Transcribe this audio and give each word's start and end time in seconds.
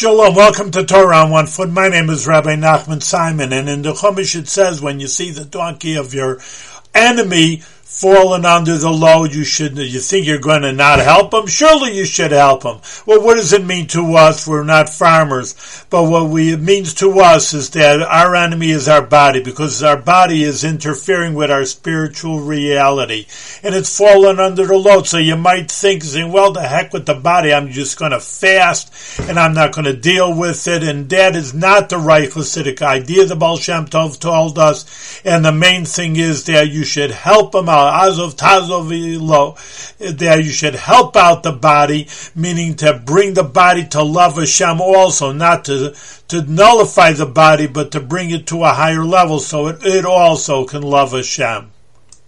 Shalom, 0.00 0.34
welcome 0.34 0.70
to 0.70 0.82
Torah 0.82 1.18
on 1.18 1.30
One 1.30 1.46
Foot. 1.46 1.68
My 1.68 1.88
name 1.88 2.08
is 2.08 2.26
Rabbi 2.26 2.54
Nachman 2.54 3.02
Simon, 3.02 3.52
and 3.52 3.68
in 3.68 3.82
the 3.82 3.92
Chumash 3.92 4.34
it 4.34 4.48
says 4.48 4.80
when 4.80 4.98
you 4.98 5.06
see 5.06 5.30
the 5.30 5.44
donkey 5.44 5.94
of 5.94 6.14
your 6.14 6.40
enemy 6.94 7.62
fallen 7.90 8.44
under 8.44 8.78
the 8.78 8.88
load, 8.88 9.34
you 9.34 9.42
should, 9.42 9.76
you 9.76 9.98
think 9.98 10.24
you're 10.24 10.38
going 10.38 10.62
to 10.62 10.72
not 10.72 11.00
help 11.00 11.32
them? 11.32 11.46
Surely 11.48 11.96
you 11.96 12.04
should 12.04 12.30
help 12.30 12.62
them. 12.62 12.80
Well, 13.04 13.20
what 13.20 13.34
does 13.34 13.52
it 13.52 13.64
mean 13.64 13.88
to 13.88 14.14
us? 14.14 14.46
We're 14.46 14.62
not 14.62 14.88
farmers. 14.88 15.84
But 15.90 16.04
what 16.04 16.30
we, 16.30 16.52
it 16.52 16.60
means 16.60 16.94
to 16.94 17.18
us 17.18 17.52
is 17.52 17.68
that 17.70 18.00
our 18.00 18.36
enemy 18.36 18.70
is 18.70 18.88
our 18.88 19.02
body 19.02 19.42
because 19.42 19.82
our 19.82 19.96
body 19.96 20.44
is 20.44 20.62
interfering 20.62 21.34
with 21.34 21.50
our 21.50 21.64
spiritual 21.64 22.40
reality 22.40 23.26
and 23.64 23.74
it's 23.74 23.98
fallen 23.98 24.38
under 24.38 24.66
the 24.66 24.78
load. 24.78 25.08
So 25.08 25.18
you 25.18 25.36
might 25.36 25.68
think, 25.68 26.04
saying, 26.04 26.30
well, 26.30 26.52
the 26.52 26.62
heck 26.62 26.92
with 26.92 27.06
the 27.06 27.14
body. 27.14 27.52
I'm 27.52 27.70
just 27.70 27.98
going 27.98 28.12
to 28.12 28.20
fast 28.20 29.18
and 29.28 29.36
I'm 29.36 29.52
not 29.52 29.72
going 29.72 29.86
to 29.86 29.96
deal 29.96 30.32
with 30.32 30.68
it. 30.68 30.84
And 30.84 31.10
that 31.10 31.34
is 31.34 31.52
not 31.52 31.88
the 31.88 31.98
right 31.98 32.30
Hasidic 32.30 32.82
idea 32.82 33.24
the 33.24 33.34
Baal 33.34 33.56
Shem 33.56 33.86
Tov 33.86 34.20
told 34.20 34.60
us. 34.60 35.20
And 35.24 35.44
the 35.44 35.52
main 35.52 35.84
thing 35.84 36.14
is 36.14 36.44
that 36.44 36.70
you 36.70 36.84
should 36.84 37.10
help 37.10 37.50
them 37.50 37.68
out 37.68 37.79
azov 37.88 38.36
tazov 38.36 38.90
lo. 39.20 39.56
There 39.98 40.40
you 40.40 40.50
should 40.50 40.74
help 40.74 41.16
out 41.16 41.42
the 41.42 41.52
body, 41.52 42.08
meaning 42.34 42.74
to 42.76 42.94
bring 42.94 43.34
the 43.34 43.44
body 43.44 43.86
to 43.88 44.02
love 44.02 44.36
Hashem 44.36 44.80
also, 44.80 45.32
not 45.32 45.64
to 45.66 45.94
to 46.28 46.42
nullify 46.42 47.12
the 47.12 47.26
body, 47.26 47.66
but 47.66 47.90
to 47.92 48.00
bring 48.00 48.30
it 48.30 48.46
to 48.48 48.64
a 48.64 48.68
higher 48.68 49.04
level 49.04 49.40
so 49.40 49.66
it, 49.66 49.84
it 49.84 50.04
also 50.04 50.64
can 50.64 50.82
love 50.82 51.12
Hashem. 51.12 51.72